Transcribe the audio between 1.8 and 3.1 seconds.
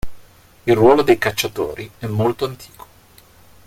è molto antico.